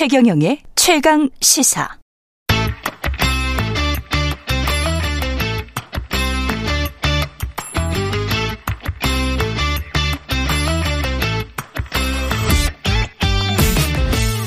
[0.00, 1.86] 최경영의 최강 시사.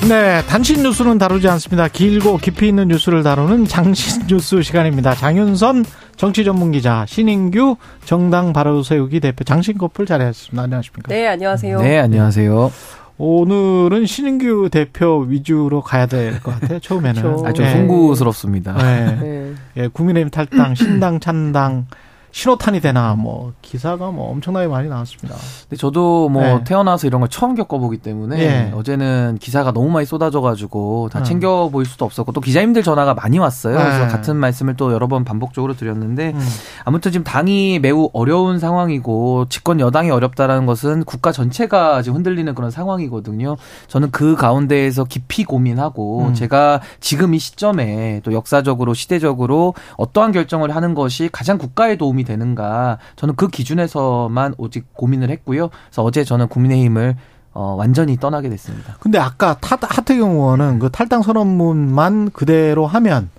[0.09, 1.87] 네, 단신 뉴스는 다루지 않습니다.
[1.87, 5.13] 길고 깊이 있는 뉴스를 다루는 장신 뉴스 시간입니다.
[5.13, 10.63] 장윤선 정치 전문 기자, 신인규 정당 바로 세우기 대표 장신 커플 자리했습니다.
[10.63, 11.13] 안녕하십니까?
[11.13, 11.79] 네, 안녕하세요.
[11.79, 12.71] 네, 안녕하세요.
[13.17, 16.79] 오늘은 신인규 대표 위주로 가야 될 것 같아요.
[16.79, 17.45] 처음에는 그렇죠.
[17.45, 17.71] 아주 네.
[17.71, 18.73] 송구스럽습니다.
[18.73, 19.15] 네.
[19.21, 19.53] 네.
[19.77, 21.85] 예, 국민의힘 탈당, 신당 찬당
[22.33, 25.35] 신호탄이 되나 뭐 기사가 뭐 엄청나게 많이 나왔습니다.
[25.61, 26.63] 근데 저도 뭐 네.
[26.63, 28.71] 태어나서 이런 걸 처음 겪어보기 때문에 예.
[28.73, 31.23] 어제는 기사가 너무 많이 쏟아져가지고 다 음.
[31.23, 33.77] 챙겨 보일 수도 없었고 또 기자님들 전화가 많이 왔어요.
[33.77, 33.83] 네.
[33.83, 36.47] 그래서 같은 말씀을 또 여러 번 반복적으로 드렸는데 음.
[36.85, 42.71] 아무튼 지금 당이 매우 어려운 상황이고 집권 여당이 어렵다라는 것은 국가 전체가 지금 흔들리는 그런
[42.71, 43.57] 상황이거든요.
[43.87, 46.33] 저는 그 가운데에서 깊이 고민하고 음.
[46.33, 52.99] 제가 지금 이 시점에 또 역사적으로 시대적으로 어떠한 결정을 하는 것이 가장 국가에 도움이 되는가
[53.15, 55.69] 저는 그 기준에서만 오직 고민을 했고요.
[55.69, 57.15] 그래서 어제 저는 국민의힘을
[57.53, 58.97] 어, 완전히 떠나게 됐습니다.
[58.99, 63.29] 근데 아까 타, 하태경 의원은 그 탈당 선언문만 그대로 하면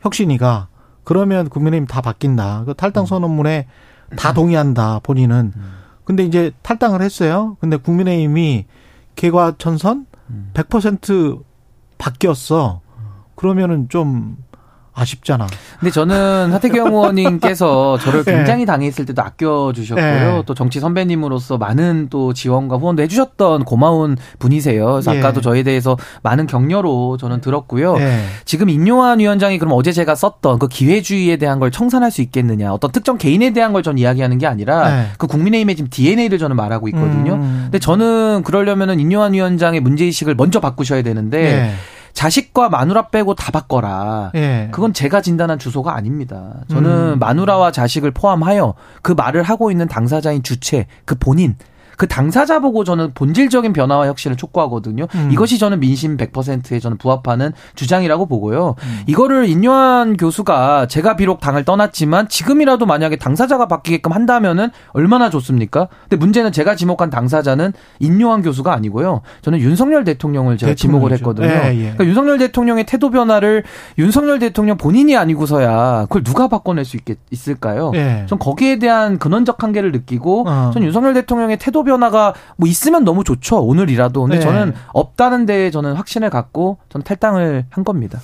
[0.00, 0.68] 혁신이가
[1.04, 2.64] 그러면 국민의힘 다 바뀐다.
[2.64, 3.66] 그 탈당 선언문에
[4.16, 5.00] 다 동의한다.
[5.02, 5.52] 본인은.
[6.04, 7.56] 근데 이제 탈당을 했어요.
[7.60, 8.66] 근데 국민의힘이
[9.16, 10.50] 개과천선 음.
[10.54, 11.42] 100%
[11.98, 12.80] 바뀌었어.
[13.36, 14.36] 그러면은 좀
[14.94, 15.46] 아쉽잖아.
[15.80, 18.34] 근데 저는 하태경 의원님께서 저를 네.
[18.36, 20.04] 굉장히 당했을 때도 아껴주셨고요.
[20.36, 20.42] 네.
[20.46, 24.86] 또 정치 선배님으로서 많은 또 지원과 후원도 해주셨던 고마운 분이세요.
[24.92, 25.18] 그래서 예.
[25.18, 27.96] 아까도 저에 대해서 많은 격려로 저는 들었고요.
[27.98, 28.20] 예.
[28.44, 32.72] 지금 인요한 위원장이 그럼 어제 제가 썼던 그 기회주의에 대한 걸 청산할 수 있겠느냐.
[32.72, 35.06] 어떤 특정 개인에 대한 걸 전 이야기하는 게 아니라 네.
[35.18, 37.34] 그 국민의힘의 지금 DNA를 저는 말하고 있거든요.
[37.34, 37.60] 음.
[37.64, 41.70] 근데 저는 그러려면은 인요한 위원장의 문제의식을 먼저 바꾸셔야 되는데 예.
[42.14, 44.30] 자식과 마누라 빼고 다 바꿔라.
[44.36, 44.68] 예.
[44.70, 46.60] 그건 제가 진단한 주소가 아닙니다.
[46.70, 47.18] 저는 음.
[47.18, 51.56] 마누라와 자식을 포함하여 그 말을 하고 있는 당사자인 주체, 그 본인,
[51.96, 55.06] 그 당사자 보고 저는 본질적인 변화와 혁신을 촉구하거든요.
[55.14, 55.28] 음.
[55.32, 58.74] 이것이 저는 민심 100%에 저는 부합하는 주장이라고 보고요.
[58.82, 59.00] 음.
[59.06, 65.88] 이거를 인요한 교수가 제가 비록 당을 떠났지만 지금이라도 만약에 당사자가 바뀌게끔 한다면은 얼마나 좋습니까?
[66.02, 69.22] 근데 문제는 제가 지목한 당사자는 인요한 교수가 아니고요.
[69.42, 71.42] 저는 윤석열 대통령을 제가 지목을 대통령이죠.
[71.44, 71.68] 했거든요.
[71.68, 71.82] 예, 예.
[71.82, 73.62] 그러니까 윤석열 대통령의 태도 변화를
[73.98, 77.92] 윤석열 대통령 본인이 아니고서야 그걸 누가 바꿔낼 수 있겠, 있을까요?
[77.94, 78.24] 예.
[78.28, 80.70] 전 거기에 대한 근원적 한계를 느끼고 어.
[80.72, 83.64] 전 윤석열 대통령의 태도 변화가 뭐 있으면 너무 좋죠.
[83.64, 84.22] 오늘이라도.
[84.22, 84.42] 근데 네.
[84.42, 88.18] 저는 없다는 데에 저는 확신을 갖고 저는 탈당을 한 겁니다.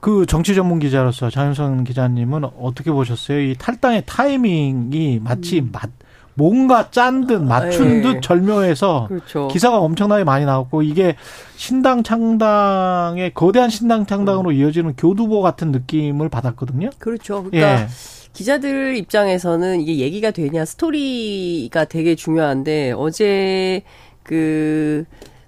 [0.00, 3.40] 그 정치 전문 기자로서 장윤선 기자님은 어떻게 보셨어요?
[3.40, 5.90] 이 탈당의 타이밍이 마치 맞
[6.34, 8.02] 뭔가 짠 듯 맞춘 네.
[8.02, 9.48] 듯 절묘해서 그렇죠.
[9.48, 11.16] 기사가 엄청나게 많이 나왔고 이게
[11.56, 16.90] 신당 창당의 거대한 신당 창당으로 이어지는 교두보 같은 느낌을 받았거든요.
[16.98, 17.44] 그렇죠.
[17.44, 17.88] 그러니까 예.
[18.32, 23.82] 기자들 입장에서는 이게 얘기가 되냐 스토리가 되게 중요한데 어제
[24.22, 25.04] 그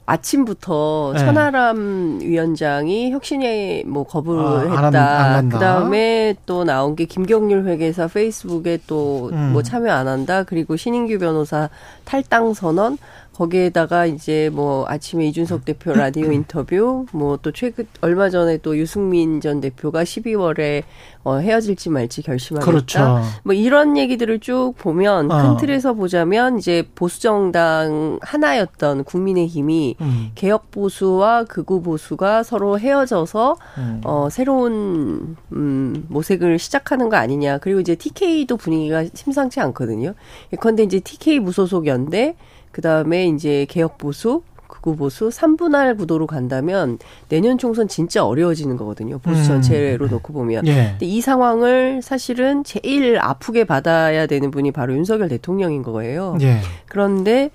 [0.06, 1.20] 아침부터 네.
[1.20, 5.42] 천하람 위원장이 혁신에 뭐 거부를 아, 했다.
[5.48, 9.62] 그다음에 또 나온 게 김경률 회계사 페이스북에 또뭐 음.
[9.62, 10.42] 참여 안 한다.
[10.42, 11.70] 그리고 신인규 변호사
[12.04, 12.98] 탈당 선언
[13.34, 19.40] 거기에다가 이제 뭐 아침에 이준석 대표 라디오 인터뷰 뭐 또 최근 얼마 전에 또 유승민
[19.40, 20.82] 전 대표가 12월에
[21.24, 22.70] 어 헤어질지 말지 결심하겠다.
[22.70, 23.20] 그렇죠.
[23.42, 25.42] 뭐 이런 얘기들을 쭉 보면 어.
[25.42, 33.56] 큰 틀에서 보자면 이제 보수 정당 하나였던 국민의힘이 음, 개혁 보수와 극우 보수가 서로 헤어져서
[33.78, 34.00] 음.
[34.04, 37.58] 어 새로운 음 모색을 시작하는 거 아니냐.
[37.58, 40.14] 그리고 이제 TK도 분위기가 심상치 않거든요.
[40.52, 42.36] 예컨대 이제 TK 무소속 연대
[42.74, 46.98] 그다음에 이제 개혁 보수 극우 보수 3분할 구도로 간다면
[47.28, 49.18] 내년 총선 진짜 어려워지는 거거든요.
[49.18, 49.44] 보수 음.
[49.44, 50.66] 전체로 놓고 보면.
[50.66, 50.90] 예.
[50.90, 56.36] 근데 이 상황을 사실은 제일 아프게 받아야 되는 분이 바로 윤석열 대통령인 거예요.
[56.40, 56.58] 예.
[56.86, 57.50] 그런데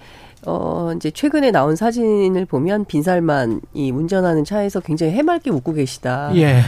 [0.45, 6.31] 어 이제 최근에 나온 사진을 보면 빈살만이 운전하는 차에서 굉장히 해맑게 웃고 계시다.
[6.35, 6.61] 예.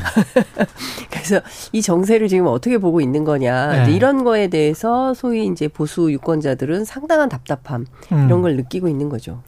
[1.09, 1.39] 그래서
[1.71, 3.71] 이 정세를 지금 어떻게 보고 있는 거냐.
[3.71, 3.83] 네.
[3.83, 8.25] 이제 이런 거에 대해서 소위 이제 보수 유권자들은 상당한 답답함 음.
[8.25, 9.41] 이런 걸 느끼고 있는 거죠.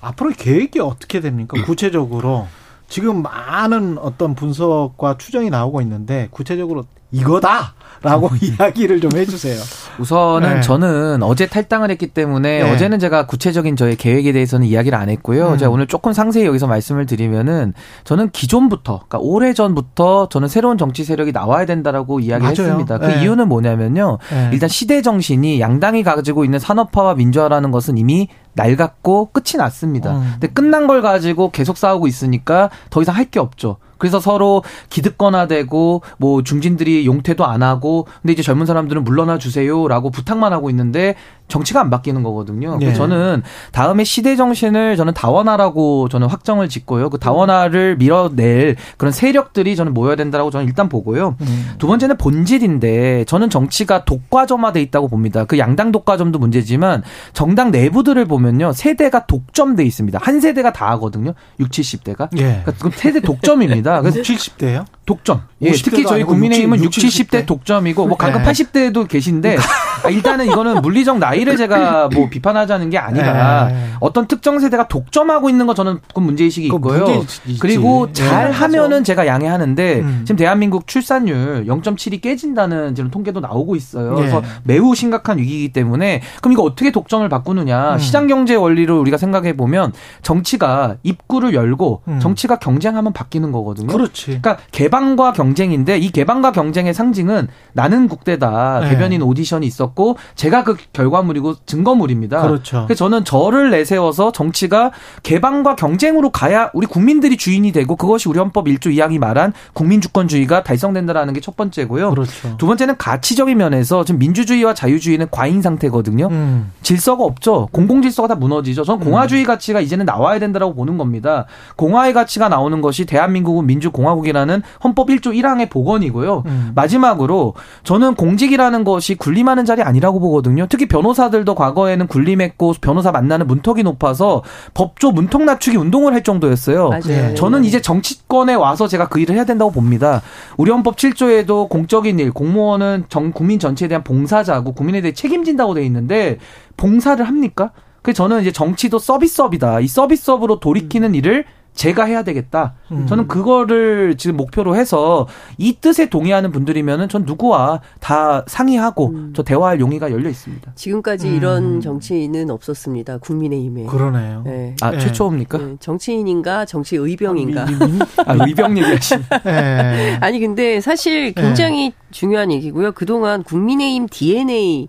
[0.00, 1.56] 앞으로 계획이 어떻게 됩니까?
[1.66, 2.46] 구체적으로
[2.88, 9.58] 지금 많은 어떤 분석과 추정이 나오고 있는데 구체적으로 이거다 라고 이야기를 좀 해주세요.
[9.98, 10.60] 우선은 네.
[10.60, 12.70] 저는 어제 탈당을 했기 때문에 네.
[12.72, 15.52] 어제는 제가 구체적인 저의 계획에 대해서는 이야기를 안 했고요.
[15.52, 15.58] 음.
[15.58, 17.72] 제가 오늘 조금 상세히 여기서 말씀을 드리면은
[18.04, 22.70] 저는 기존부터, 그러니까 오래 전부터 저는 새로운 정치 세력이 나와야 된다라고 이야기를 맞아요.
[22.72, 22.98] 했습니다.
[22.98, 23.22] 그 네.
[23.22, 24.18] 이유는 뭐냐면요.
[24.30, 24.50] 네.
[24.52, 30.16] 일단 시대 정신이 양당이 가지고 있는 산업화와 민주화라는 것은 이미 낡았고 끝이 났습니다.
[30.18, 30.28] 음.
[30.32, 33.78] 근데 끝난 걸 가지고 계속 싸우고 있으니까 더 이상 할 게 없죠.
[33.98, 40.52] 그래서 서로 기득권화되고 뭐 중진들이 용퇴도 안 하고 근데 이제 젊은 사람들은 물러나 주세요라고 부탁만
[40.52, 41.16] 하고 있는데
[41.48, 42.78] 정치가 안 바뀌는 거거든요.
[42.78, 42.92] 네.
[42.92, 47.10] 저는 다음에 시대 정신을 저는 다원화라고 저는 확정을 짓고요.
[47.10, 51.36] 그 다원화를 밀어낼 그런 세력들이 저는 모여야 된다라고 저는 일단 보고요.
[51.40, 51.74] 음.
[51.78, 55.44] 두 번째는 본질인데 저는 정치가 독과점화돼 있다고 봅니다.
[55.44, 57.02] 그 양당 독과점도 문제지만
[57.32, 58.72] 정당 내부들을 보면요.
[58.72, 60.18] 세대가 독점돼 있습니다.
[60.20, 61.34] 한 세대가 다 하거든요.
[61.60, 62.28] 6, 70대가.
[62.38, 62.62] 예.
[62.64, 64.00] 그러니까 그럼 세대 독점입니다.
[64.02, 64.84] 그래서 70대요?
[65.06, 65.42] 독점.
[65.62, 68.50] 예, 50대도 특히 저희 국민의힘은 6, 60, 70대 독점이고 뭐 가끔 네.
[68.50, 69.56] 80대도 계신데
[70.04, 73.90] 아, 일단은 이거는 물리적 나이를 제가 뭐 비판하자는 게 아니라 네.
[74.00, 77.16] 어떤 특정 세대가 독점하고 있는 거 저는 그 문제 의식이 그거 있고요.
[77.16, 77.58] 문제.
[77.60, 78.56] 그리고 잘 네.
[78.56, 80.22] 하면은 제가 양해하는데 음.
[80.24, 84.12] 지금 대한민국 출산율 0.7이 깨진다는 지금 통계도 나오고 있어요.
[84.12, 84.16] 예.
[84.16, 87.94] 그래서 매우 심각한 위기이기 때문에 그럼 이거 어떻게 독점을 바꾸느냐?
[87.94, 87.98] 음.
[87.98, 89.92] 시장 경제 원리로 우리가 생각해 보면
[90.22, 92.20] 정치가 입구를 열고 음.
[92.20, 93.86] 정치가 경쟁하면 바뀌는 거거든요.
[93.86, 94.26] 그렇지.
[94.26, 98.90] 그러니까 개방과 경쟁인데 이 개방과 경쟁의 상징은 나는 국대다 네.
[98.90, 102.42] 대변인 오디션이 있 었고 제가 그 결과물이고 증거물입니다.
[102.42, 102.84] 그렇죠.
[102.86, 104.90] 그래서 저는 저를 내세워서 정치가
[105.22, 110.62] 개방과 경쟁으로 가야 우리 국민들이 주인이 되고 그것이 우리 헌법 1조 2항이 말한 국민 주권주의가
[110.62, 112.10] 달성된다라는 게 첫 번째고요.
[112.10, 112.56] 그렇죠.
[112.58, 116.26] 두 번째는 가치적인 면에서 지금 민주주의와 자유주의는 과잉 상태거든요.
[116.26, 116.72] 음.
[116.82, 117.68] 질서가 없죠.
[117.70, 118.82] 공공 질서가 다 무너지죠.
[118.82, 121.46] 전 공화주의 가치가 이제는 나와야 된다라고 보는 겁니다.
[121.76, 126.42] 공화의 가치가 나오는 것이 대한민국은 민주공화국이라는 헌법 1조 1항의 복원이고요.
[126.46, 126.72] 음.
[126.74, 127.54] 마지막으로
[127.84, 130.66] 저는 공직이라는 것이 군림하는 자리 아니라고 보거든요.
[130.68, 134.42] 특히 변호사들도 과거에는 군림했고 변호사 만나는 문턱이 높아서
[134.74, 136.88] 법조 문턱 낮추기 운동을 할 정도였어요.
[136.88, 137.02] 맞아요.
[137.04, 137.34] 네.
[137.34, 140.22] 저는 이제 정치권에 와서 제가 그 일을 해야 된다고 봅니다.
[140.56, 145.84] 우리 헌법 7조에도 공적인 일, 공무원은 정, 국민 전체에 대한 봉사자고 국민에 대해 책임진다고 돼
[145.84, 146.38] 있는데
[146.76, 147.70] 봉사를 합니까?
[148.02, 149.80] 그래서 저는 이제 정치도 서비스업이다.
[149.80, 151.44] 이 서비스업으로 돌이키는 일을
[151.76, 152.74] 제가 해야 되겠다.
[152.90, 153.06] 음.
[153.06, 155.28] 저는 그거를 지금 목표로 해서
[155.58, 159.32] 이 뜻에 동의하는 분들이면은 전 누구와 다 상의하고 음.
[159.36, 160.72] 저 대화할 용의가 열려 있습니다.
[160.74, 161.34] 지금까지 음.
[161.36, 163.18] 이런 정치인은 없었습니다.
[163.18, 163.84] 국민의힘에.
[163.84, 164.42] 그러네요.
[164.46, 164.74] 네.
[164.80, 164.98] 아, 네.
[164.98, 165.58] 최초입니까?
[165.58, 167.66] 네, 정치인인가 정치 의병인가.
[167.66, 169.22] 민- 민- 아, 의병 얘기하시네.
[169.46, 170.16] 예.
[170.24, 172.92] 아니 근데 사실 굉장히 중요한 얘기고요.
[172.92, 174.88] 그동안 국민의힘 DNA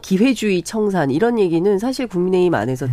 [0.00, 2.86] 기회주의 청산 이런 얘기는 사실 국민의힘 안에서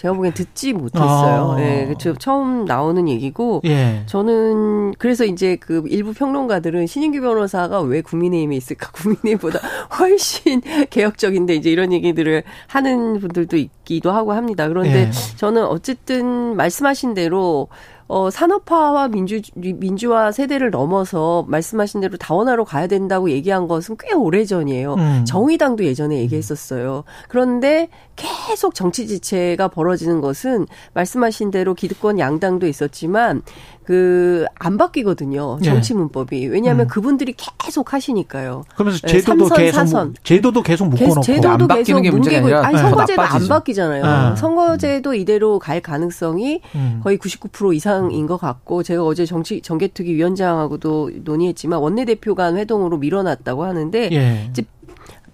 [0.00, 1.56] 제가 보기엔 듣지 못했어요.
[1.58, 1.60] 아.
[1.60, 2.14] 예, 그렇죠.
[2.14, 4.02] 처음 나오는 얘기고 예.
[4.06, 8.90] 저는 그래서 이제 그 일부 평론가들은 신인규 변호사가 왜 국민의힘에 있을까?
[8.96, 9.58] 국민의힘보다
[9.98, 14.68] 훨씬 개혁적인데 이제 이런 얘기들을 하는 분들도 있기도 하고 합니다.
[14.68, 15.10] 그런데 예.
[15.36, 17.68] 저는 어쨌든 말씀하신 대로
[18.12, 24.44] 어, 산업화와 민주, 민주화 세대를 넘어서 말씀하신 대로 다원화로 가야 된다고 얘기한 것은 꽤 오래
[24.44, 24.94] 전이에요.
[24.94, 25.24] 음.
[25.24, 27.04] 정의당도 예전에 얘기했었어요.
[27.28, 27.88] 그런데
[28.20, 33.42] 계속 정치 지체가 벌어지는 것은 말씀하신 대로 기득권 양당도 있었지만
[33.84, 35.58] 그 안 바뀌거든요.
[35.62, 35.64] 예.
[35.64, 36.46] 정치 문법이.
[36.48, 36.88] 왜냐하면 음.
[36.88, 38.64] 그분들이 계속 하시니까요.
[38.74, 40.14] 그러면서 네, 제도도 삼선, 계속 사선.
[40.22, 43.48] 제도도 계속 묶어놓고 제도도 안 계속 게 문제가 아니라 아니 더 선거제도 안.
[43.48, 44.04] 바뀌잖아요.
[44.04, 44.36] 아.
[44.36, 47.00] 선거제도 이대로 갈 가능성이 음.
[47.02, 53.64] 거의 99% 이상인 것 같고 제가 어제 정치 정개특위 위원장하고도 논의했지만 원내대표 간 회동으로 밀어놨다고
[53.64, 54.46] 하는데 예.
[54.50, 54.62] 이제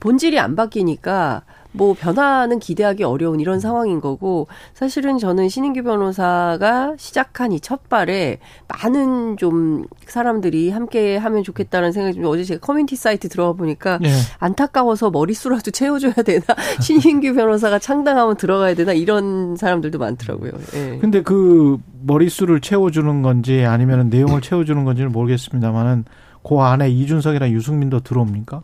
[0.01, 1.43] 본질이 안 바뀌니까
[1.77, 9.37] 뭐 변화는 기대하기 어려운 이런 상황인 거고 사실은 저는 신인규 변호사가 시작한 이 첫발에 많은
[9.37, 14.09] 좀 사람들이 함께 하면 좋겠다는 생각이 좀 어제 제가 커뮤니티 사이트 들어가 보니까 예.
[14.39, 16.45] 안타까워서 머릿수라도 채워줘야 되나
[16.81, 20.53] 신인규 변호사가 창당하면 들어가야 되나 이런 사람들도 많더라고요.
[20.75, 20.99] 예.
[20.99, 26.05] 근데 그 머릿수를 채워주는 건지 아니면 내용을 채워주는 건지는 모르겠습니다만은
[26.43, 28.63] 그 안에 이준석이랑 유승민도 들어옵니까?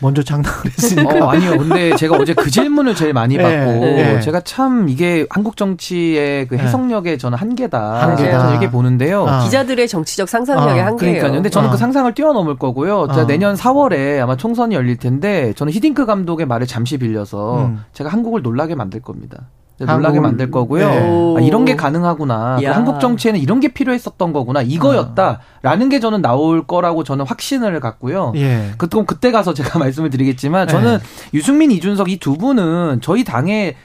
[0.00, 1.24] 먼저 장담을 했으니까.
[1.24, 1.58] 어, 아니요.
[1.58, 4.20] 근데 제가 어제 그 질문을 제일 많이 예, 받고 예.
[4.20, 6.60] 제가 참 이게 한국 정치의 그 예.
[6.60, 8.02] 해석력의 저는 한계다.
[8.02, 8.38] 한계다.
[8.38, 9.26] 저는 이렇게 보는데요.
[9.26, 9.44] 아.
[9.44, 10.96] 기자들의 정치적 상상력의 아, 한계예요.
[10.96, 11.32] 그러니까요.
[11.32, 11.72] 근데 저는 어.
[11.72, 13.08] 그 상상을 뛰어넘을 거고요.
[13.08, 13.26] 제가 어.
[13.26, 17.84] 내년 4월에 아마 총선이 열릴 텐데 저는 히딩크 감독의 말을 잠시 빌려서 음.
[17.92, 19.48] 제가 한국을 놀라게 만들 겁니다.
[19.86, 20.88] 한국을- 놀라게 만들 거고요.
[20.88, 21.36] 네.
[21.38, 22.56] 아, 이런 게 가능하구나.
[22.58, 22.74] 그 야.
[22.74, 24.62] 한국 정치에는 이런 게 필요했었던 거구나.
[24.62, 28.32] 이거였다라는 게 저는 나올 거라고 저는 확신을 갖고요.
[28.36, 28.72] 예.
[28.78, 31.04] 그, 럼 그때 가서 제가 말씀을 드리겠지만 저는 네.
[31.34, 33.76] 유승민, 이준석 이 두 분은 저희 당의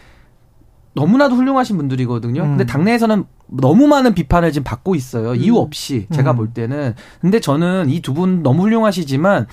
[0.95, 2.41] 너무나도 훌륭하신 분들이거든요.
[2.43, 2.47] 음.
[2.49, 5.33] 근데 당내에서는 너무 많은 비판을 지금 받고 있어요.
[5.35, 6.37] 이유 없이 제가 음.
[6.37, 6.93] 볼 때는.
[7.19, 9.47] 근데 저는 이 두 분 너무 훌륭하시지만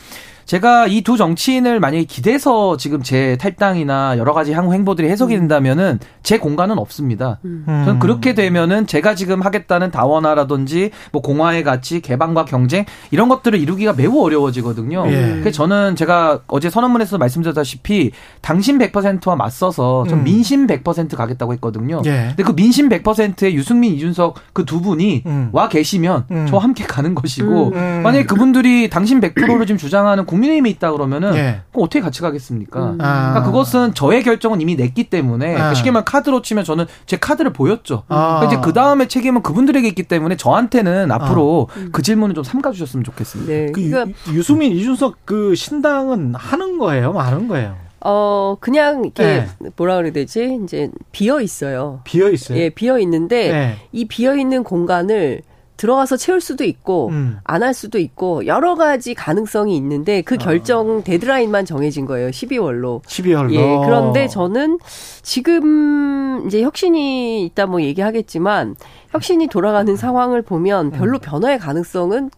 [0.50, 6.00] 제가 이 두 정치인을 만약에 기대서 지금 제 탈당이나 여러 가지 향후 행보들이 해석이 된다면은
[6.24, 7.38] 제 공간은 없습니다.
[7.44, 7.64] 음.
[7.66, 13.92] 저는 그렇게 되면은 제가 지금 하겠다는 다원화라든지 뭐 공화의 가치, 개방과 경쟁 이런 것들을 이루기가
[13.92, 15.04] 매우 어려워지거든요.
[15.06, 15.38] 예.
[15.40, 20.24] 그래서 저는 제가 어제 선언문에서 말씀드렸다시피 당신 100%와 맞서서 전 음.
[20.24, 22.02] 민심 100% 가겠다고 했거든요.
[22.06, 22.34] 예.
[22.36, 25.48] 근데 그 민심 100%의 유승민, 이준석 그 두 분이 음.
[25.52, 26.46] 와 계시면 음.
[26.48, 28.00] 저와 함께 가는 것이고 음.
[28.02, 31.60] 만약에 그분들이 당신 100%를 지금 주장하는 국민 의힘에 있다 그러면은 예.
[31.70, 32.80] 그럼 어떻게 같이 가겠습니까?
[32.80, 32.98] 음.
[33.00, 33.30] 아.
[33.30, 35.74] 그러니까 그것은 저의 결정은 이미 냈기 때문에 그러니까 아.
[35.74, 38.04] 쉽게 말하면 카드로 치면 저는 제 카드를 보였죠.
[38.08, 38.40] 아.
[38.40, 41.88] 그러니까 이제 그 다음에 책임은 그분들에게 있기 때문에 저한테는 앞으로 음.
[41.92, 43.52] 그 질문을 좀 삼가주셨으면 좋겠습니다.
[43.52, 43.66] 네.
[43.72, 47.76] 그 그러니까 유, 유승민, 이준석 그 신당은 하는 거예요, 마는 거예요.
[48.02, 49.48] 어 그냥 이렇게 네.
[49.76, 50.58] 뭐라 그래야 되지?
[50.64, 52.00] 이제 비어 있어요.
[52.04, 52.58] 비어 있어요.
[52.58, 53.76] 예, 비어 있는데 네.
[53.92, 55.42] 이 비어 있는 공간을
[55.80, 57.38] 들어가서 채울 수도 있고 음.
[57.42, 62.28] 안할 수도 있고 여러 가지 가능성이 있는데 그 결정 데드라인만 정해진 거예요.
[62.28, 63.02] 12월로.
[63.04, 63.54] 12월로.
[63.54, 64.78] 예, 그런데 저는
[65.22, 68.76] 지금 이제 혁신이 있다 뭐 얘기하겠지만
[69.08, 72.30] 혁신이 돌아가는 상황을 보면 별로 변화의 가능성은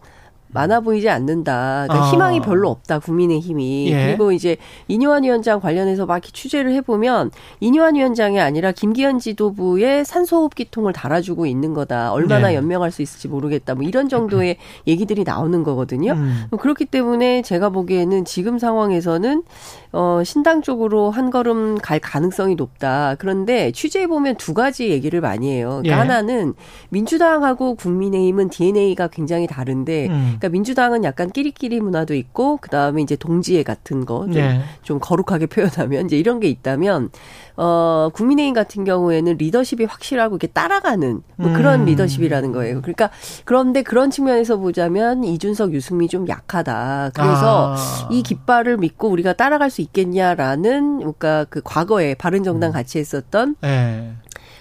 [0.53, 1.85] 많아 보이지 않는다.
[1.87, 2.11] 그러니까 아.
[2.11, 2.99] 희망이 별로 없다.
[2.99, 3.91] 국민의 힘이.
[3.91, 4.07] 예.
[4.07, 4.57] 그리고 이제
[4.87, 11.73] 이뇨한 위원장 관련해서 막 이렇게 취재를 해보면 이뇨한 위원장이 아니라 김기현 지도부의 산소호흡기통을 달아주고 있는
[11.73, 12.11] 거다.
[12.13, 12.55] 얼마나 예.
[12.55, 13.75] 연명할 수 있을지 모르겠다.
[13.75, 14.57] 뭐 이런 정도의
[14.87, 16.13] 얘기들이 나오는 거거든요.
[16.13, 16.47] 음.
[16.59, 19.43] 그렇기 때문에 제가 보기에는 지금 상황에서는
[19.95, 23.15] 어 신당 쪽으로 한 걸음 갈 가능성이 높다.
[23.19, 25.81] 그런데 취재해 보면 두 가지 얘기를 많이 해요.
[25.83, 25.99] 그러니까 예.
[25.99, 26.55] 하나는
[26.89, 30.21] 민주당하고 국민의힘은 DNA가 굉장히 다른데 음.
[30.39, 34.61] 그러니까 민주당은 약간 끼리끼리 문화도 있고 그 다음에 이제 동지애 같은 거좀 예.
[34.81, 37.11] 좀 거룩하게 표현하면 이제 이런 게 있다면
[37.55, 41.85] 어 국민의힘 같은 경우에는 리더십이 확실하고 이렇게 따라가는 뭐 그런 음.
[41.85, 42.81] 리더십이라는 거예요.
[42.81, 43.11] 그러니까
[43.45, 47.11] 그런데 그런 측면에서 보자면 이준석, 유승민이 좀 약하다.
[47.13, 48.07] 그래서 아.
[48.09, 52.73] 이 깃발을 믿고 우리가 따라갈 수 있겠냐라는 그러니까 그 과거에 바른정당 음.
[52.73, 54.13] 같이 했었던 예.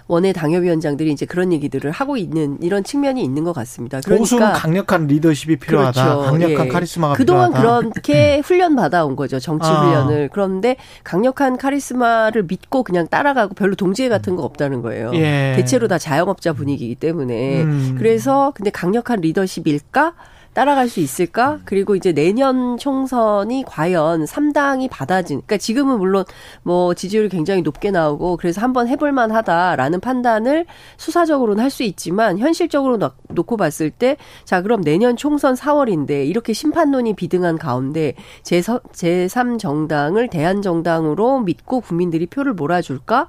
[0.08, 4.00] 원외 당협위원장들이 이제 그런 얘기들을 하고 있는 이런 측면이 있는 것 같습니다.
[4.00, 6.04] 보수는 그러니까 강력한 리더십이 필요하다.
[6.04, 6.30] 그렇죠.
[6.30, 6.70] 강력한 예.
[6.70, 7.88] 카리스마가 그동안 필요하다.
[7.88, 9.38] 그렇게 훈련 받아온 거죠.
[9.38, 9.80] 정치 아.
[9.80, 10.28] 훈련을.
[10.32, 15.12] 그런데 강력한 카리스마를 믿고 그냥 따라가고 별로 동지애 같은 거 없다는 거예요.
[15.14, 15.54] 예.
[15.56, 17.62] 대체로 다 자영업자 분위기이기 때문에.
[17.62, 17.94] 음.
[17.96, 20.14] 그래서 근데 강력한 리더십일까?
[20.54, 21.60] 따라갈 수 있을까?
[21.64, 26.24] 그리고 이제 내년 총선이 과연 3당이 받아진, 그러니까 지금은 물론
[26.62, 30.66] 뭐 지지율이 굉장히 높게 나오고 그래서 한번 해볼만 하다라는 판단을
[30.98, 36.52] 수사적으로는 할 수 있지만 현실적으로 놓- 놓고 봤을 때 자, 그럼 내년 총선 4월인데 이렇게
[36.52, 43.28] 심판론이 비등한 가운데 제3 정당을 대한정당으로 믿고 국민들이 표를 몰아줄까?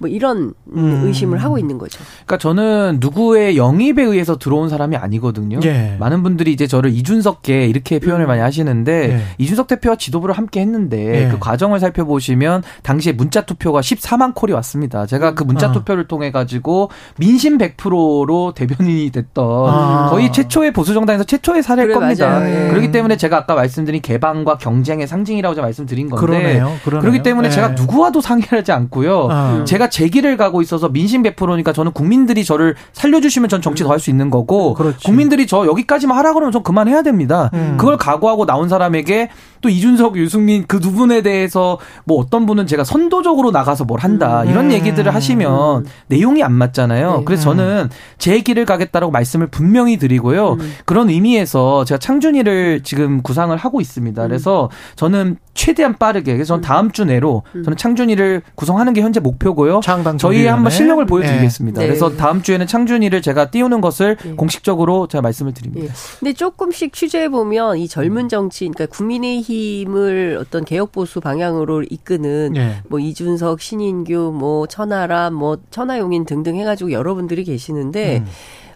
[0.00, 1.02] 뭐 이런 음.
[1.04, 2.00] 의심을 하고 있는 거죠.
[2.24, 5.60] 그러니까 저는 누구의 영입에 의해서 들어온 사람이 아니거든요.
[5.62, 5.96] 예.
[6.00, 9.20] 많은 분들이 이제 저를 이준석계 이렇게 표현을 많이 하시는데 예.
[9.36, 11.28] 이준석 대표와 지도부를 함께 했는데 예.
[11.28, 15.04] 그 과정을 살펴보시면 당시에 문자 투표가 14만 콜이 왔습니다.
[15.04, 15.72] 제가 그 문자 아.
[15.72, 20.08] 투표를 통해 가지고 민심 100%로 대변인이 됐던 아.
[20.08, 22.48] 거의 최초의 보수 정당에서 최초의 사례일 그래, 겁니다.
[22.48, 22.70] 예.
[22.70, 26.72] 그렇기 때문에 제가 아까 말씀드린 개방과 경쟁의 상징이라고 제가 말씀드린 건데 그러네요.
[26.84, 27.00] 그러네요.
[27.02, 27.52] 그렇기 때문에 예.
[27.52, 29.28] 제가 누구와도 상의하지 않고요.
[29.30, 29.64] 아.
[29.66, 33.98] 제가 제 길을 가고 있어서 민심 100%니까 저는 국민들이 저를 살려주시면 전 정치 더 할
[34.00, 35.04] 수 있는 거고 그렇지.
[35.04, 37.50] 국민들이 저 여기까지만 하라 그러면 전 그만해야 됩니다.
[37.54, 37.76] 음.
[37.78, 39.28] 그걸 각오하고 나온 사람에게
[39.60, 44.44] 또 이준석, 유승민 그 두 분에 대해서 뭐 어떤 분은 제가 선도적으로 나가서 뭘 한다
[44.46, 44.72] 이런 음.
[44.72, 47.18] 얘기들을 하시면 내용이 안 맞잖아요.
[47.18, 47.24] 네.
[47.26, 50.52] 그래서 저는 제 길을 가겠다라고 말씀을 분명히 드리고요.
[50.54, 50.72] 음.
[50.86, 54.22] 그런 의미에서 제가 창준이를 지금 구상을 하고 있습니다.
[54.26, 59.79] 그래서 저는 최대한 빠르게 그래서 저는 다음 주 내로 저는 창준이를 구성하는 게 현재 목표고요.
[60.18, 60.46] 저희.
[60.46, 61.80] 한번 실력을 보여드리겠습니다.
[61.80, 61.86] 네.
[61.86, 64.32] 그래서 다음 주에는 창준이를 제가 띄우는 것을 네.
[64.32, 65.86] 공식적으로 제가 말씀을 드립니다.
[65.86, 65.90] 예.
[66.18, 72.82] 근데 조금씩 취재해 보면 이 젊은 정치, 그러니까 국민의힘을 어떤 개혁 보수 방향으로 이끄는 예.
[72.88, 78.26] 뭐 이준석, 신인규, 뭐 천하람, 뭐 천하용인 등등 해가지고 여러분들이 계시는데 음.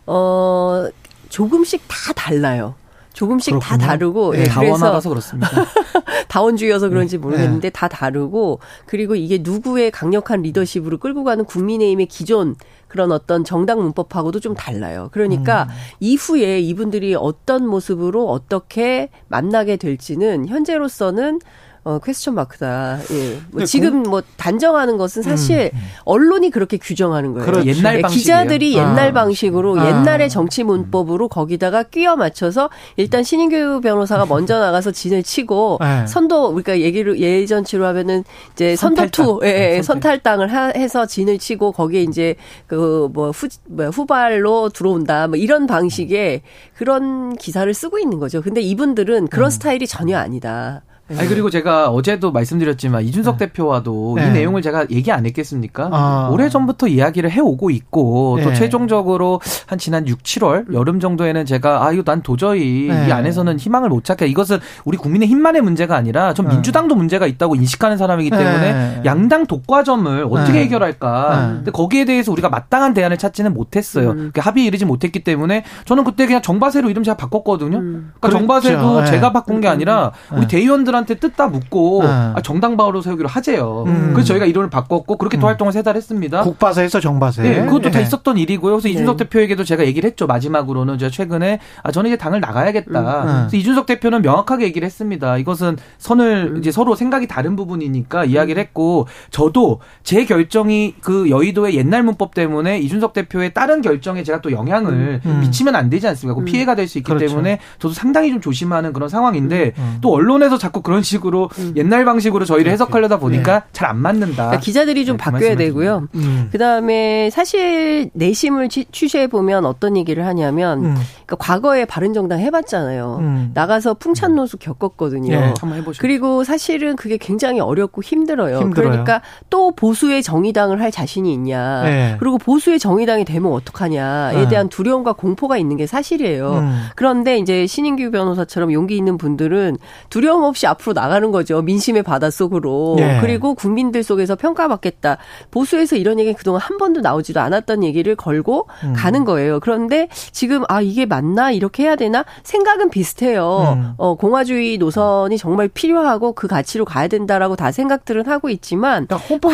[0.06, 0.88] 어
[1.28, 2.74] 조금씩 다 달라요.
[3.14, 3.86] 조금씩 다 그렇군요.
[3.86, 4.40] 다르고 예.
[4.40, 5.50] 예, 그래서 다원화라서 그렇습니다.
[6.28, 7.22] 다원주의여서 그런지 네.
[7.22, 12.56] 모르겠는데 다 다르고 그리고 이게 누구의 강력한 리더십으로 끌고 가는 국민의힘의 기존
[12.88, 15.08] 그런 어떤 정당 문법하고도 좀 달라요.
[15.12, 15.68] 그러니까
[16.00, 21.40] 이후에 이분들이 어떤 모습으로 어떻게 만나게 될지는 현재로서는
[21.84, 22.98] 어, 퀘스천 마크다.
[23.10, 23.40] 예.
[23.50, 25.78] 뭐 지금 뭐 단정하는 것은 사실 음.
[26.04, 27.44] 언론이 그렇게 규정하는 거예요.
[27.44, 27.68] 그렇죠.
[27.68, 29.12] 옛날 방식 기자들이 옛날 아.
[29.12, 29.86] 방식으로 아.
[29.88, 36.06] 옛날의 정치 문법으로 거기다가 끼워 맞춰서 일단 신인규 변호사가 먼저 나가서 진을 치고 네.
[36.06, 38.24] 선도 우리가 얘기를 예전치로 하면은
[38.54, 42.34] 이제 선도투 예, 예, 네, 선탈당을 하, 해서 진을 치고 거기에 이제
[42.66, 46.40] 그 뭐후 뭐 후발로 들어온다 뭐 이런 방식의
[46.74, 48.40] 그런 기사를 쓰고 있는 거죠.
[48.40, 49.50] 근데 이분들은 그런 음.
[49.50, 50.82] 스타일이 전혀 아니다.
[51.06, 51.18] 네.
[51.18, 53.46] 아니 그리고 제가 어제도 말씀드렸지만 이준석 네.
[53.46, 54.26] 대표와도 네.
[54.26, 55.90] 이 내용을 제가 얘기 안 했겠습니까?
[55.92, 56.30] 아.
[56.32, 58.54] 오래 전부터 이야기를 해 오고 있고 또 네.
[58.54, 63.08] 최종적으로 한 지난 6, 7월 여름 정도에는 제가 아 이거 난 도저히 네.
[63.08, 66.54] 이 안에서는 희망을 못 찾게 이것은 우리 국민의 힘만의 문제가 아니라 전 네.
[66.54, 71.52] 민주당도 문제가 있다고 인식하는 사람이기 때문에 양당 독과점을 어떻게 해결할까?
[71.56, 74.10] 근데 거기에 대해서 우리가 마땅한 대안을 찾지는 못했어요.
[74.10, 74.16] 음.
[74.16, 77.76] 그러니까 합의에 이르지 못했기 때문에 저는 그때 그냥 정바세로 이름 제가 바꿨거든요.
[77.76, 78.12] 음.
[78.18, 78.38] 그러니까 그렇죠.
[78.38, 82.08] 정바세도 제가 바꾼 게 아니라 우리 대의원들 사람들한테 뜯다 묻고 네.
[82.08, 83.84] 아, 정당 바로 세우기로 하재요.
[83.86, 84.10] 음.
[84.14, 85.48] 그래서 저희가 이론을 바꿨고 그렇게 또 음.
[85.48, 86.42] 활동을 세 달 했습니다.
[86.44, 87.42] 국바세에서 정바세.
[87.42, 87.90] 네, 그것도 네.
[87.90, 88.72] 다 있었던 일이고요.
[88.72, 88.92] 그래서 네.
[88.94, 90.26] 이준석 대표에게도 제가 얘기를 했죠.
[90.26, 93.00] 마지막으로는 제가 최근에 아 저는 이제 당을 나가야겠다.
[93.00, 93.26] 음.
[93.26, 93.32] 네.
[93.40, 95.36] 그래서 이준석 대표는 명확하게 얘기를 했습니다.
[95.36, 96.58] 이것은 선을 음.
[96.58, 102.78] 이제 서로 생각이 다른 부분이니까 이야기를 했고 저도 제 결정이 그 여의도의 옛날 문법 때문에
[102.78, 105.40] 이준석 대표의 다른 결정에 제가 또 영향을 음.
[105.42, 106.38] 미치면 안 되지 않습니까?
[106.38, 107.26] 그 피해가 될 수 있기 그렇죠.
[107.26, 109.72] 때문에 저도 상당히 좀 조심하는 그런 상황인데
[110.02, 111.72] 또 언론에서 자꾸 그런 식으로 음.
[111.76, 113.66] 옛날 방식으로 저희를 해석하려다 보니까 네.
[113.72, 114.44] 잘안 맞는다.
[114.44, 116.08] 그러니까 기자들이 좀 네, 그 바뀌어야 되고요.
[116.14, 116.48] 음.
[116.52, 120.96] 그다음에 사실 내심을 취재해 보면 어떤 얘기를 하냐면 음.
[121.26, 123.18] 그러니까 과거에 바른정당 해봤잖아요.
[123.20, 123.50] 음.
[123.54, 125.28] 나가서 풍찬 노수 겪었거든요.
[125.28, 126.00] 네, 한번 해보시죠.
[126.00, 128.58] 그리고 사실은 그게 굉장히 어렵고 힘들어요.
[128.58, 128.90] 힘들어요.
[128.90, 131.82] 그러니까 또 보수의 정의당을 할 자신이 있냐.
[131.82, 132.16] 네.
[132.18, 134.48] 그리고 보수의 정의당이 되면 어떡하냐에 네.
[134.48, 136.52] 대한 두려움과 공포가 있는 게 사실이에요.
[136.52, 136.82] 음.
[136.94, 139.78] 그런데 이제 신인규 변호사처럼 용기 있는 분들은
[140.10, 141.62] 두려움 없이 앞으로 나가는 거죠.
[141.62, 142.96] 민심의 바닷속으로.
[142.98, 143.18] 네.
[143.20, 145.18] 그리고 국민들 속에서 평가받겠다.
[145.50, 148.92] 보수에서 이런 얘기 그동안 한 번도 나오지도 않았던 얘기를 걸고 음.
[148.94, 149.60] 가는 거예요.
[149.60, 153.76] 그런데 지금 아 이게 맞나 이렇게 해야 되나 생각은 비슷해요.
[153.76, 153.94] 음.
[153.96, 159.06] 어 공화주의 노선이 정말 필요하고 그 가치로 가야 된다라고 다 생각들은 하고 있지만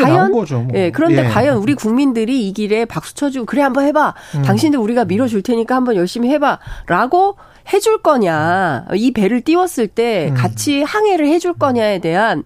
[0.02, 0.68] 과연 거죠, 뭐.
[0.74, 1.28] 예, 그런데 예.
[1.28, 4.14] 과연 우리 국민들이 이 길에 박수 쳐주고 그래 한번 해봐.
[4.36, 4.42] 음.
[4.42, 7.36] 당신들 우리가 밀어줄 테니까 한번 열심히 해봐라고
[7.72, 10.34] 해줄 거냐, 이 배를 띄웠을 때 음.
[10.34, 12.42] 같이 항해를 해줄 거냐에 대한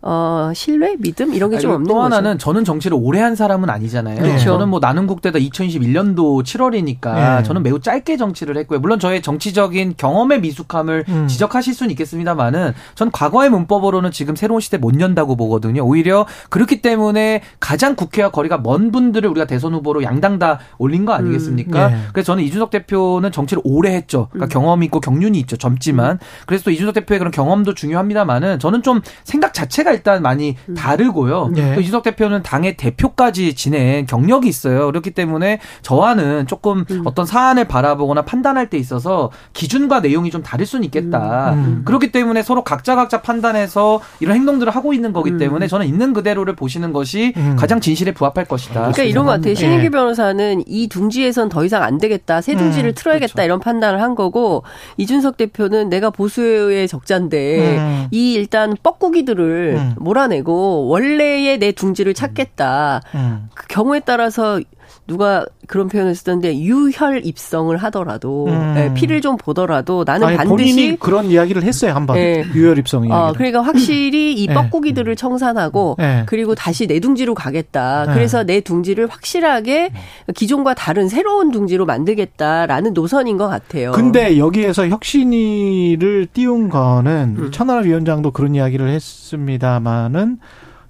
[0.00, 2.38] 어, 신뢰, 믿음 이런 게 좀 없는 또 하나는 거죠.
[2.38, 4.22] 저는 정치를 오래 한 사람은 아니잖아요.
[4.22, 4.44] 그렇죠.
[4.44, 7.42] 저는 뭐 나는 국대다 2021년도 7월이니까 네.
[7.42, 8.78] 저는 매우 짧게 정치를 했고요.
[8.78, 11.26] 물론 저의 정치적인 경험의 미숙함을 음.
[11.28, 15.82] 지적하실 수는 있겠습니다만은 전 과거의 문법으로는 지금 새로운 시대 못 연다고 보거든요.
[15.84, 21.12] 오히려 그렇기 때문에 가장 국회와 거리가 먼 분들을 우리가 대선 후보로 양당 다 올린 거
[21.14, 21.88] 아니겠습니까?
[21.88, 21.92] 음.
[21.92, 21.98] 네.
[22.12, 24.28] 그래서 저는 이준석 대표는 정치를 오래 했죠.
[24.30, 24.62] 그러니까 음.
[24.62, 25.56] 경험이 있고 경륜이 있죠.
[25.56, 30.56] 젊지만 그래서 또 이준석 대표의 그런 경험도 중요합니다만은 저는 좀 생각 자체가 자체가 일단 많이
[30.68, 30.74] 음.
[30.74, 31.50] 다르고요.
[31.54, 31.74] 네.
[31.74, 34.86] 또 이준석 대표는 당의 대표까지 지낸 경력이 있어요.
[34.86, 37.02] 그렇기 때문에 저와는 조금 음.
[37.04, 41.52] 어떤 사안을 바라보거나 판단할 때 있어서 기준과 내용이 좀 다를 수는 있겠다.
[41.52, 41.58] 음.
[41.58, 41.82] 음.
[41.84, 45.38] 그렇기 때문에 서로 각자 각자 판단해서 이런 행동들을 하고 있는 거기 음.
[45.38, 47.56] 때문에 저는 있는 그대로를 보시는 것이 음.
[47.58, 48.74] 가장 진실에 부합할 것이다.
[48.74, 49.54] 그러니까 이런 것 같아요.
[49.54, 49.90] 신인기 네.
[49.90, 52.40] 변호사는 이 둥지에선 더 이상 안 되겠다.
[52.40, 53.32] 새 둥지를 틀어야겠다.
[53.32, 53.46] 그렇죠.
[53.46, 54.62] 이런 판단을 한 거고
[54.96, 59.94] 이준석 대표는 내가 보수의 적자인데 이 일단 뻐꾸기들을 음.
[59.98, 63.00] 몰아내고 원래의 내 둥지를 찾겠다.
[63.14, 63.48] 음.
[63.54, 64.60] 그 경우에 따라서
[65.06, 68.74] 누가 그런 표현을 쓰던데 유혈 입성을 하더라도 음.
[68.74, 72.44] 네, 피를 좀 보더라도 나는 아니, 반드시 본인이 그런 이야기를 했어요 한번 네.
[72.54, 74.54] 유혈 입성 이 어, 그러니까 확실히 이 네.
[74.54, 76.24] 뻐꾸기들을 청산하고 네.
[76.26, 78.06] 그리고 다시 내 둥지로 가겠다.
[78.06, 78.14] 네.
[78.14, 79.92] 그래서 내 둥지를 확실하게
[80.34, 83.92] 기존과 다른 새로운 둥지로 만들겠다라는 노선인 것 같아요.
[83.92, 87.50] 근데 여기에서 혁신이를 띄운 거는 음.
[87.50, 90.38] 천하람 위원장도 그런 이야기를 했습니다마는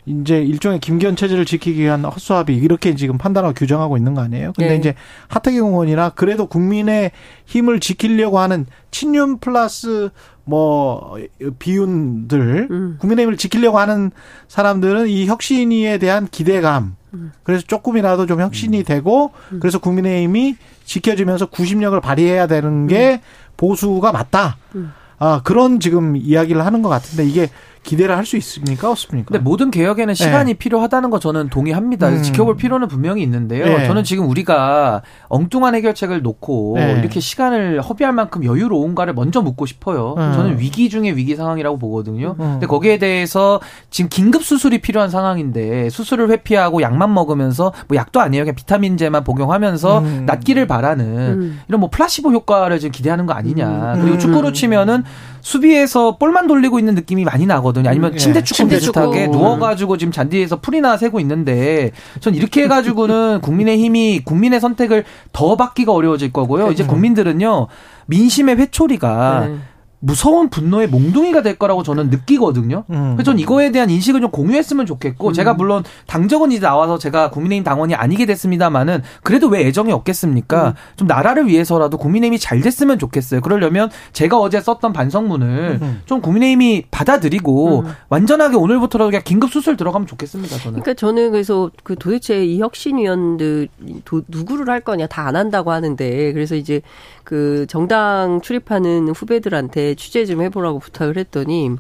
[0.09, 4.53] 이제 일종의 김기현 체제를 지키기 위한 헛수합이 이렇게 지금 판단하고 규정하고 있는 거 아니에요?
[4.57, 4.77] 근데 네.
[4.77, 4.95] 이제
[5.29, 7.13] 하태경 의원이나 그래도 국민의
[7.45, 10.11] 힘을 지키려고 하는 친윤 플러스
[10.45, 11.19] 뭐
[11.59, 12.97] 비윤들 음.
[13.01, 14.11] 국민의힘을 지키려고 하는
[14.49, 17.33] 사람들은 이 혁신위에 대한 기대감 음.
[17.43, 18.85] 그래서 조금이라도 좀 혁신이 음.
[18.85, 19.61] 되고 음.
[19.61, 23.19] 그래서 국민의힘이 지켜지면서 구심력을 발휘해야 되는 게 음.
[23.57, 24.57] 보수가 맞다.
[24.75, 24.93] 음.
[25.19, 27.51] 아 그런 지금 이야기를 하는 것 같은데 이게
[27.89, 28.91] 기대를 할 수 있습니까?
[28.91, 29.29] 없습니까?
[29.29, 30.59] 근데 모든 개혁에는 시간이 네.
[30.59, 32.11] 필요하다는 거 저는 동의합니다.
[32.11, 32.23] 음.
[32.23, 33.65] 지켜볼 필요는 분명히 있는데요.
[33.65, 33.87] 네.
[33.87, 36.99] 저는 지금 우리가 엉뚱한 해결책을 놓고 네.
[37.01, 40.15] 이렇게 시간을 허비할 만큼 여유로운가를 먼저 묻고 싶어요.
[40.19, 40.33] 음.
[40.35, 42.37] 저는 위기 중에 위기 상황이라고 보거든요.
[42.39, 42.45] 음.
[42.53, 48.45] 근데 거기에 대해서 지금 긴급 수술이 필요한 상황인데 수술을 회피하고 약만 먹으면서 뭐 약도 아니에요.
[48.45, 50.27] 그냥 비타민제만 복용하면서 음.
[50.27, 51.61] 낫기를 바라는 음.
[51.67, 53.95] 이런 뭐 플라시보 효과를 지금 기대하는 거 아니냐.
[53.95, 54.01] 음.
[54.03, 55.05] 그리고 축구로 치면은
[55.41, 57.78] 수비에서 볼만 돌리고 있는 느낌이 많이 나거든요.
[57.81, 57.91] 있거든요.
[57.91, 59.37] 아니면 예, 침대 축구 침대 비슷하게 축구.
[59.37, 66.33] 누워가지고 지금 잔디에서 풀이나 새고 있는데 전 이렇게 해가지고는 국민의힘이 국민의 선택을 더 받기가 어려워질
[66.33, 66.71] 거고요.
[66.71, 67.69] 이제 국민들은요
[68.07, 69.59] 민심의 회초리가 네.
[70.01, 72.85] 무서운 분노의 몽둥이가 될 거라고 저는 느끼거든요.
[72.91, 73.15] 음.
[73.15, 77.63] 그래서 전 이거에 대한 인식을 좀 공유했으면 좋겠고 제가 물론 당적은 이제 나와서 제가 국민의힘
[77.63, 80.75] 당원이 아니게 됐습니다만은 그래도 왜 애정이 없겠습니까?
[80.97, 83.41] 좀 나라를 위해서라도 국민의힘이 잘 됐으면 좋겠어요.
[83.41, 86.03] 그러려면 제가 어제 썼던 반성문을 음.
[86.05, 90.57] 좀 국민의힘이 받아들이고 완전하게 오늘부터라도 그냥 긴급 수술 들어가면 좋겠습니다.
[90.57, 90.81] 저는.
[90.81, 93.69] 그러니까 저는 그래서 그 도대체 이 혁신위원들
[94.05, 96.81] 도, 누구를 할 거냐 다 안 한다고 하는데 그래서 이제
[97.23, 101.71] 그 정당 출입하는 후배들한테 취재 좀 해보라고 부탁을 했더니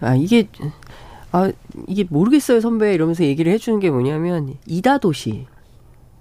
[0.00, 0.48] 아 이게
[1.30, 1.50] 아
[1.86, 2.94] 이게 모르겠어요 선배.
[2.94, 5.46] 이러면서 얘기를 해주는 게 뭐냐면 이다도시.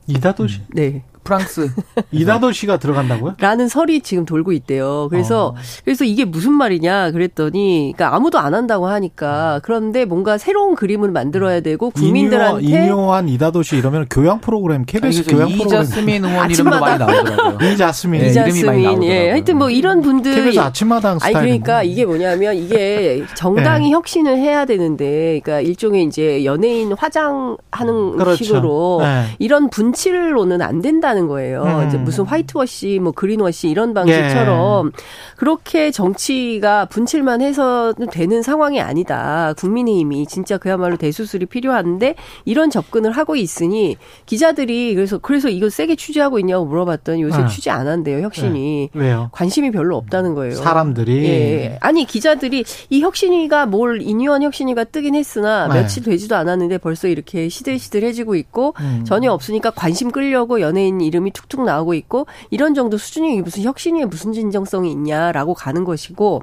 [0.08, 0.62] 이다도시?
[0.74, 1.70] 네 프랑스
[2.12, 3.36] 이다도시가 들어간다고요?
[3.40, 5.08] 라는 설이 지금 돌고 있대요.
[5.10, 5.56] 그래서 어.
[5.84, 11.62] 그래서 이게 무슨 말이냐 그랬더니 그러니까 아무도 안 한다고 하니까 그런데 뭔가 새로운 그림을 만들어야
[11.62, 17.00] 되고 국민들한테 인요, 인요한 이다도시 이러면 교양 프로그램 KBS 교양 프로그램 이자스민 의원 이름도 많이
[17.00, 17.58] 나오더라고요.
[17.74, 19.10] 이자스민 네, 이름이 많이 이자스민 나오더라고요.
[19.12, 23.92] 예 하여튼 뭐 이런 분들 KBS 아침마당 아니 스타일 그러니까 이게 뭐냐면 이게 정당이 네.
[23.92, 28.44] 혁신을 해야 되는데 그러니까 일종의 이제 연예인 화장하는 그렇죠.
[28.44, 29.26] 식으로 네.
[29.40, 31.64] 이런 분칠로는 안 된다 는 거예요.
[31.64, 31.88] 음.
[31.88, 34.92] 이제 무슨 화이트워시 뭐 그린워시 이런 방식처럼 예.
[35.36, 39.54] 그렇게 정치가 분칠만 해서 되는 상황이 아니다.
[39.58, 46.40] 국민의힘이 진짜 그야말로 대수술이 필요한데 이런 접근을 하고 있으니 기자들이 그래서 그래서 이거 세게 취재하고
[46.40, 47.48] 있냐고 물어봤더니 요새 네.
[47.48, 48.22] 취재 안 한대요.
[48.22, 48.92] 혁신이.
[48.94, 49.30] 왜요?
[49.34, 50.56] 관심이 별로 없다는 거예요.
[50.56, 51.78] 사람들이 예.
[51.82, 55.82] 아니 기자들이 이 혁신위가 뭘 인유한 혁신위가 뜨긴 했으나 네.
[55.82, 59.04] 며칠 되지도 않았는데 벌써 이렇게 시들시들해지고 있고 음.
[59.06, 64.34] 전혀 없으니까 관심 끌려고 연예인 이름이 툭툭 나오고 있고 이런 정도 수준이 무슨 혁신위에 무슨
[64.34, 66.42] 진정성이 있냐라고 가는 것이고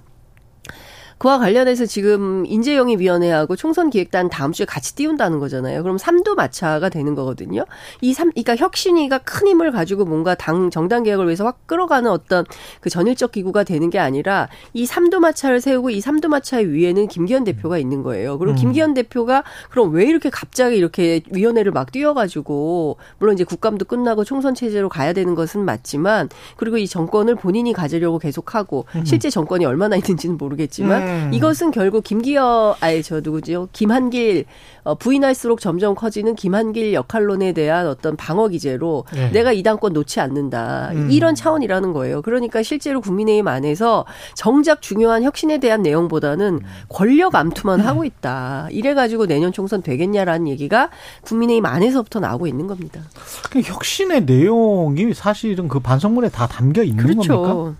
[1.18, 5.82] 그와 관련해서 지금 인재영입위원회하고 총선기획단 다음 주에 같이 띄운다는 거잖아요.
[5.82, 7.64] 그럼 삼두 마차가 되는 거거든요.
[8.00, 12.44] 이 삼, 그러니까 혁신위가 큰 힘을 가지고 뭔가 당 정당 개혁을 위해서 확 끌어가는 어떤
[12.80, 17.44] 그 전일적 기구가 되는 게 아니라 이 삼두 마차를 세우고 이 삼두 마차 위에는 김기현
[17.44, 18.38] 대표가 있는 거예요.
[18.38, 18.56] 그리고 음.
[18.56, 24.54] 김기현 대표가 그럼 왜 이렇게 갑자기 이렇게 위원회를 막 띄워가지고 물론 이제 국감도 끝나고 총선
[24.54, 30.36] 체제로 가야 되는 것은 맞지만 그리고 이 정권을 본인이 가지려고 계속하고 실제 정권이 얼마나 있는지는
[30.36, 31.30] 모르겠지만 음.
[31.32, 34.44] 이것은 결국 김기어 아니 저 누구죠 김한길
[34.84, 39.30] 어, 부인할수록 점점 커지는 김한길 역할론에 대한 어떤 방어 기제로 네.
[39.30, 41.10] 내가 이 당권 놓지 않는다 음.
[41.10, 42.22] 이런 차원이라는 거예요.
[42.22, 48.68] 그러니까 실제로 국민의힘 안에서 정작 중요한 혁신에 대한 내용보다는 권력 암투만 하고 있다.
[48.70, 50.90] 이래 가지고 내년 총선 되겠냐라는 얘기가
[51.22, 53.02] 국민의힘 안에서부터 나오고 있는 겁니다.
[53.50, 57.74] 그 혁신의 내용이 사실은 그 반성문에 다 담겨 있는 겁니까?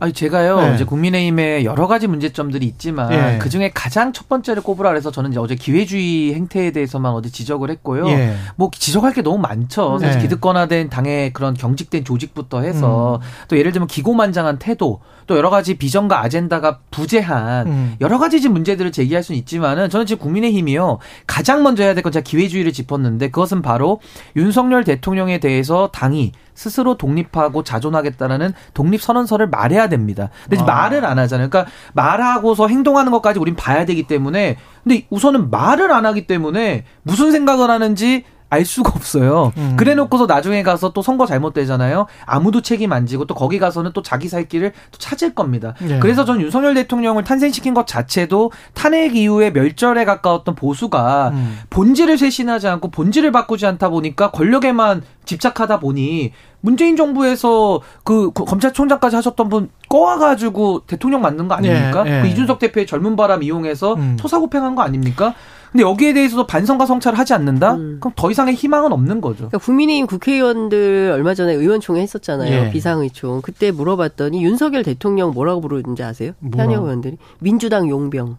[0.00, 0.74] 아니 제가요 네.
[0.74, 3.38] 이제 국민의힘에 여러 가지 문제점들이 있지만 예.
[3.38, 7.70] 그 중에 가장 첫 번째를 꼽으라 그래서 저는 이제 어제 기회주의 행태에 대해서만 어디 지적을
[7.70, 8.08] 했고요.
[8.08, 8.34] 예.
[8.56, 9.98] 뭐 지적할 게 너무 많죠.
[9.98, 10.22] 사실 네.
[10.22, 13.46] 기득권화된 당의 그런 경직된 조직부터 해서 음.
[13.48, 17.96] 또 예를 들면 기고만장한 태도, 또 여러 가지 비전과 아젠다가 부재한 음.
[18.00, 22.24] 여러 가지 문제들을 제기할 수는 있지만은 저는 지금 국민의힘이요 가장 먼저 해야 될 건 제가
[22.24, 24.00] 기회주의를 짚었는데 그것은 바로
[24.36, 30.30] 윤석열 대통령에 대해서 당이 스스로 독립하고 자존하겠다라는 독립 선언서를 말해야 됩니다.
[30.48, 30.64] 근데 아.
[30.64, 31.48] 말을 안 하잖아요.
[31.48, 37.32] 그러니까 말하고서 행동하는 것까지 우린 봐야 되기 때문에 근데 우선은 말을 안 하기 때문에 무슨
[37.32, 39.52] 생각을 하는지 알 수가 없어요.
[39.56, 39.76] 음.
[39.76, 42.06] 그래 놓고서 나중에 가서 또 선거 잘못되잖아요.
[42.26, 45.74] 아무도 책임 안 지고 또 거기 가서는 또 자기 살 길을 또 찾을 겁니다.
[45.80, 46.00] 네.
[46.00, 51.58] 그래서 전 윤석열 대통령을 탄생시킨 것 자체도 탄핵 이후에 멸절에 가까웠던 보수가 음.
[51.70, 59.48] 본질을 쇄신하지 않고 본질을 바꾸지 않다 보니까 권력에만 집착하다 보니 문재인 정부에서 그 검찰총장까지 하셨던
[59.48, 62.04] 분 꺼와가지고 대통령 만든 거 아닙니까?
[62.06, 62.22] 예, 예.
[62.22, 64.16] 그 이준석 대표의 젊은 바람 이용해서 음.
[64.18, 65.34] 토사구팽한 거 아닙니까?
[65.72, 67.74] 근데 여기에 대해서도 반성과 성찰을 하지 않는다?
[67.74, 67.98] 음.
[68.00, 69.48] 그럼 더 이상의 희망은 없는 거죠.
[69.48, 72.66] 그러니까 국민의힘 국회의원들 얼마 전에 의원총회 했었잖아요.
[72.66, 72.70] 예.
[72.70, 73.42] 비상의총.
[73.42, 76.32] 그때 물어봤더니 윤석열 대통령 뭐라고 부르는지 아세요?
[76.40, 76.64] 뭐라?
[76.64, 78.38] 현역 의원들이 민주당 용병.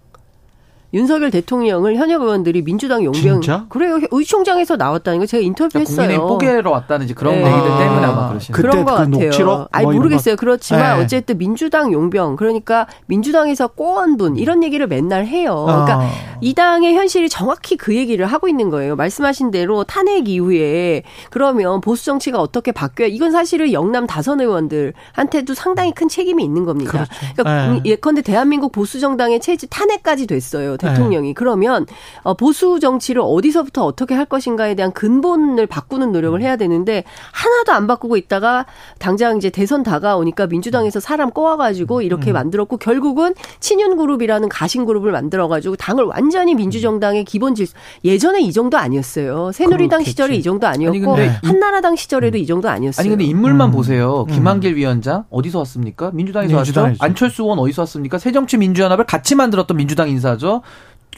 [0.93, 3.21] 윤석열 대통령을 현역 의원들이 민주당 용병.
[3.21, 3.65] 진짜?
[3.69, 3.99] 그래요.
[4.11, 5.95] 의총장에서 나왔다는 거 제가 인터뷰했어요.
[5.95, 7.45] 국민의힘 뽀개러 왔다는 이제 그런 네.
[7.45, 7.77] 얘기들 아.
[7.77, 9.25] 때문에 아마 그러시는 그때 그런 것 그 같아요.
[9.25, 9.67] 녹취록?
[9.71, 10.35] 아니 뭐 모르겠어요.
[10.35, 11.03] 그렇지만 네.
[11.03, 15.63] 어쨌든 민주당 용병 그러니까 민주당에서 꼬원 분 이런 얘기를 맨날 해요.
[15.65, 16.09] 그러니까 아.
[16.41, 18.95] 이 당의 현실이 정확히 그 얘기를 하고 있는 거예요.
[18.95, 25.93] 말씀하신 대로 탄핵 이후에 그러면 보수 정치가 어떻게 바뀌어야 이건 사실은 영남 다선 의원들한테도 상당히
[25.93, 26.91] 큰 책임이 있는 겁니다.
[26.91, 27.11] 그렇죠.
[27.35, 27.81] 그러니까 네.
[27.85, 30.77] 예컨대 대한민국 보수 정당의 체제 탄핵까지 됐어요.
[30.89, 31.33] 대통령이.
[31.33, 31.85] 그러면
[32.23, 37.87] 어, 보수 정치를 어디서부터 어떻게 할 것인가에 대한 근본을 바꾸는 노력을 해야 되는데 하나도 안
[37.87, 38.65] 바꾸고 있다가
[38.99, 45.75] 당장 이제 대선 다가오니까 민주당에서 사람 꼬아가지고 이렇게 만들었고 결국은 친윤 그룹이라는 가신 그룹을 만들어가지고
[45.75, 49.51] 당을 완전히 민주정당의 기본 질서 예전에 이 정도 아니었어요.
[49.53, 50.11] 새누리당 그렇겠지.
[50.11, 53.01] 시절에 이 정도 아니었고 아니, 한나라당 시절에도 이 정도 아니었어요.
[53.01, 53.71] 아니 근데 인물만 음.
[53.71, 54.25] 보세요.
[54.29, 54.33] 음.
[54.33, 56.11] 김한길 위원장 어디서 왔습니까?
[56.13, 56.67] 민주당에서 왔죠.
[56.69, 57.03] 민주당이죠.
[57.03, 58.17] 안철수 의원 어디서 왔습니까?
[58.17, 60.61] 새정치민주연합을 같이 만들었던 민주당 인사죠.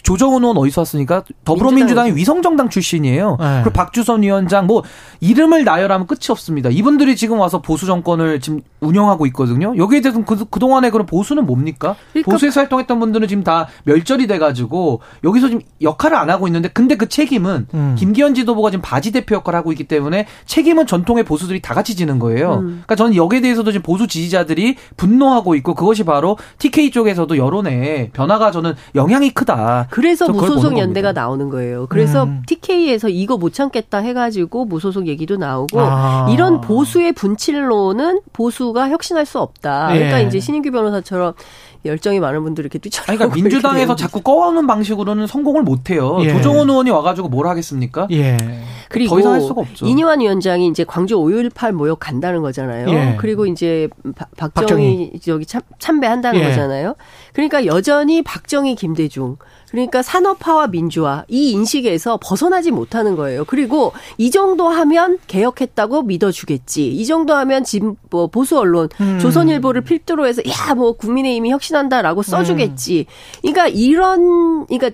[0.03, 1.23] 조정훈 의원 어디서 왔습니까?
[1.45, 2.11] 더불어민주당이.
[2.15, 3.37] 위성정당 출신이에요.
[3.39, 3.61] 네.
[3.63, 4.83] 그리고 박주선 위원장 뭐
[5.21, 6.69] 이름을 나열하면 끝이 없습니다.
[6.69, 9.73] 이분들이 지금 와서 보수 정권을 지금 운영하고 있거든요.
[9.77, 11.95] 여기에 대해서 그, 그동안에 그럼 보수는 뭡니까?
[12.11, 16.95] 그러니까- 보수에서 활동했던 분들은 지금 다 멸절이 돼가지고 여기서 지금 역할을 안 하고 있는데 근데
[16.97, 17.95] 그 책임은 음.
[17.97, 22.19] 김기현 지도부가 지금 바지 대표 역할을 하고 있기 때문에 책임은 전통의 보수들이 다 같이 지는
[22.19, 22.55] 거예요.
[22.55, 22.65] 음.
[22.83, 28.51] 그러니까 저는 여기에 대해서도 지금 보수 지지자들이 분노하고 있고 그것이 바로 TK 쪽에서도 여론에 변화가
[28.51, 29.87] 저는 영향이 크다.
[29.93, 31.11] 그래서 무소속 보는 연대가.
[31.11, 31.85] 나오는 거예요.
[31.87, 32.41] 그래서 음.
[32.67, 36.27] TK에서 이거 못 참겠다 해가지고 무소속 얘기도 나오고 아.
[36.31, 39.89] 이런 보수의 분칠로는 보수가 혁신할 수 없다.
[39.93, 40.27] 그러니까 예.
[40.27, 41.33] 이제 신인규 변호사처럼
[41.85, 46.17] 열정이 많은 분들이 이렇게 뛰쳐나오고 아니, 그러니까 민주당에서 자꾸 꺼오는 방식으로는 성공을 못 해요.
[46.21, 46.31] 예.
[46.31, 48.07] 조정훈 의원이 와가지고 뭘 하겠습니까?
[48.11, 48.37] 예.
[48.89, 49.85] 그리고 더 이상 할 수가 없죠.
[49.85, 52.87] 이니환 위원장이 이제 광주 5.18 모욕 간다는 거잖아요.
[52.89, 53.17] 예.
[53.19, 55.11] 그리고 이제 박- 박정희, 박정희.
[55.25, 56.45] 저기 참, 참배한다는 예.
[56.45, 56.95] 거잖아요.
[57.33, 59.35] 그러니까 여전히 박정희, 김대중
[59.71, 63.45] 그러니까 산업화와 민주화 이 인식에서 벗어나 지 못하는 거예요.
[63.45, 66.87] 그리고 이 정도 하면 개혁했다고 믿어주겠지.
[66.87, 69.19] 이 정도 하면 진, 뭐 보수 언론 음.
[69.19, 72.23] 조선일보를 필두로 해서 야 뭐 국민의힘이 혁신한다라고 음.
[72.23, 73.05] 써주겠지.
[73.41, 74.91] 그러니까 이런 그러니까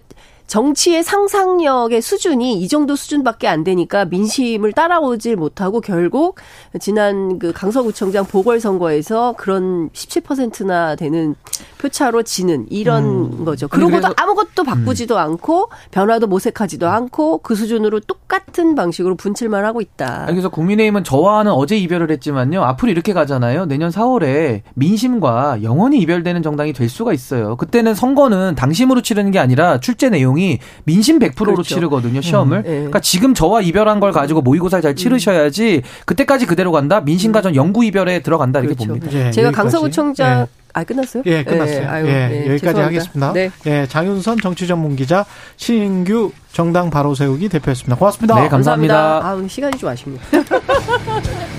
[0.47, 6.37] 정치의 상상력의 수준이 이 정도 수준밖에 안 되니까 민심을 따라오질 못하고 결국
[6.79, 11.35] 지난 그 강서구청장 보궐선거에서 그런 17%나 되는
[11.79, 13.45] 표차로 지는 이런 음.
[13.45, 13.67] 거죠.
[13.69, 20.23] 그러고도 아무것도 바꾸지도 않고 변화도 모색하지도 않고 그 수준으로 똑같은 방식으로 분칠만 하고 있다.
[20.23, 22.61] 아니, 그래서 국민의힘은 저와는 어제 이별을 했지만요.
[22.63, 23.65] 앞으로 이렇게 가잖아요.
[23.65, 27.55] 내년 4월에 민심과 영원히 이별되는 정당이 될 수가 있어요.
[27.55, 31.63] 그때는 선거는 당심으로 치르는 게 아니라 출제 내용이 민심 100%로 그렇죠.
[31.75, 32.19] 치르거든요.
[32.19, 32.63] 시험을.
[32.63, 32.69] 네.
[32.69, 36.99] 그러니까 지금 저와 이별한 걸 가지고 모의고사를 잘 치르셔야지 그때까지 그대로 간다.
[36.99, 38.99] 민심과 전 영구 이별에 들어간다 이렇게 그렇죠.
[38.99, 39.17] 봅니다.
[39.17, 39.51] 예, 제가.
[39.51, 40.59] 강서구청장 예.
[40.73, 41.23] 아 끝났어요?
[41.25, 41.89] 예, 끝났어요.
[41.89, 42.85] 아유, 예, 네, 여기까지 죄송합니다.
[42.85, 43.33] 하겠습니다.
[43.33, 43.51] 네.
[43.65, 45.25] 예, 장윤선 정치전문기자,
[45.57, 47.95] 신인규 정당 바로 세우기 대표였습니다.
[47.95, 48.35] 고맙습니다.
[48.41, 49.27] 네, 감사합니다.
[49.27, 50.19] 아, 오늘 시간이 좀 아쉽네요.